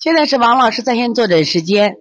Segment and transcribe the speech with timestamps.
[0.00, 1.96] 现在是王老师在线坐诊时间。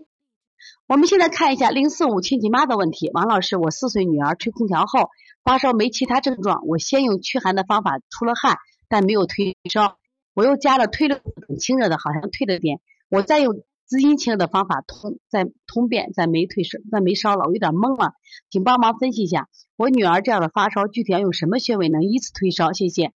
[0.87, 3.09] 我们现在看一下零四五亲戚妈的问题。
[3.13, 5.09] 王老师，我四岁女儿吹空调后
[5.43, 6.65] 发烧，没其他症状。
[6.65, 8.57] 我先用驱寒的方法出了汗，
[8.89, 9.97] 但没有退烧。
[10.33, 11.21] 我又加了退热
[11.59, 12.79] 清热的，好像退了点。
[13.09, 13.63] 我再用。
[13.91, 18.13] 滋阴清热的方法通在通便，在没退烧，在没烧了，我有点懵了，
[18.49, 22.71] 请帮忙分析一下我女儿这样的发烧具体要用什么穴位能依次退烧？
[22.71, 23.11] 谢谢。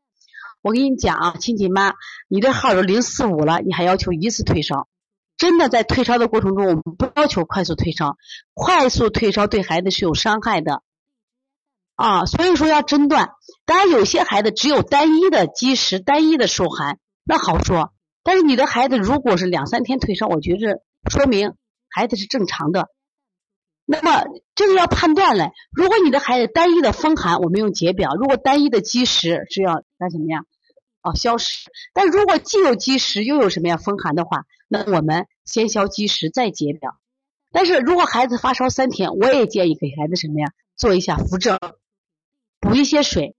[0.60, 1.94] 我跟你讲啊，亲戚妈，
[2.28, 4.86] 你这号都零四五了，你还要求一次退烧？
[5.38, 8.18] 真的在退烧的过程中，我们不要求快速退烧，
[8.52, 10.82] 快速退烧对孩子是有伤害的
[11.94, 13.30] 啊，所以说要诊断。
[13.64, 17.94] 当然，有些孩子只有单一的积食、单一的受寒，那好说。
[18.26, 21.54] 但是你的孩子如果是两三天退烧，我觉着说明
[21.88, 22.88] 孩子是正常的。
[23.84, 24.24] 那么
[24.56, 30.40] 这个要判断嘞，如果你的孩子单一的风寒，我们用解表；如果单一的积食是要干什么呀？
[31.02, 31.70] 哦，消食。
[31.94, 36.98] 但如果既有积食又有什么呀风寒的话，那我们先消积食再解表。
[37.52, 40.48] 但是如果孩子发烧三天，我也建议给孩子什么呀？
[40.74, 41.60] 做一下扶正，
[42.58, 43.36] 补一些水，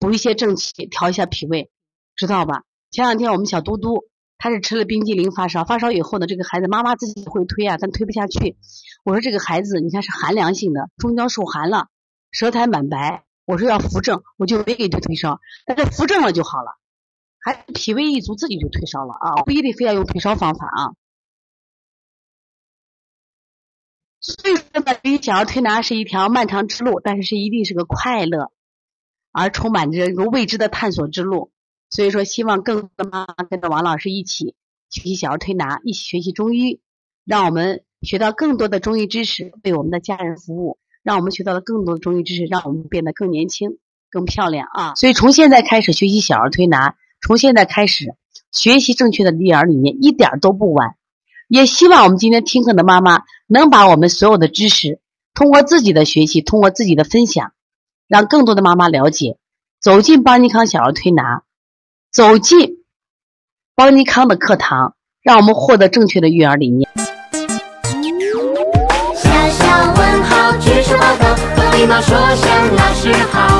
[0.00, 1.70] 补一些正气，调一下脾胃，
[2.16, 2.64] 知道吧？
[2.90, 4.04] 前两天我们小嘟嘟，
[4.36, 8.56] 他是吃了冰激凌发烧，发烧以后呢，这个孩子妈妈自己会推啊，但推不下去。
[9.04, 11.88] 我说这个孩子你看是寒凉性的，中焦受寒了，
[12.32, 13.24] 舌苔满白。
[13.44, 16.78] 我说要扶正，我就没给他退烧，但是扶正了就好了。
[17.38, 19.42] 还脾胃一足，自己就退烧了啊！
[19.44, 20.92] 不一定非要用退烧方法啊。
[24.20, 28.52] 所以说呢，你想要推拿是一条漫长之路，但是是一定是个快乐
[29.32, 31.50] 而充满着一个未知的探索之路。
[31.90, 34.54] 所以说，希望更多的妈妈跟着王老师一起
[34.88, 36.80] 学习小儿推拿，一起学习中医，
[37.24, 43.78] 让我们学到更多的中医知识，为我们的家人服务，让我们学到了更多的中医知识，让我们变得更年轻、
[44.08, 44.94] 更漂亮啊！
[44.94, 48.14] 所以从现在开始学习小儿推拿，从现在开始
[48.52, 50.94] 学习正确的育儿理念，一点都不晚。
[51.48, 55.00] 也希望我们今天听课的妈妈能把我们所有的知识，
[55.34, 57.52] 通过自己的学习，通过自己的分享，
[58.06, 59.38] 让更多的妈妈了解，
[59.80, 61.42] 走进邦尼康小儿推拿。
[62.12, 62.78] 走进
[63.76, 66.90] 邦尼康的课堂，让我们获得正确的育儿理念。
[69.14, 73.59] 小小问号，举手报告，和礼貌说声老师好。